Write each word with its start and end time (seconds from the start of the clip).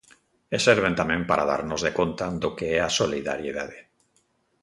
E 0.55 0.57
serven 0.67 0.93
tamén 1.01 1.21
para 1.29 1.47
darnos 1.51 1.81
de 1.85 1.91
conta 1.99 2.25
do 2.41 2.49
que 2.57 2.67
é 2.77 2.79
a 2.83 2.93
solidariedade. 3.01 3.77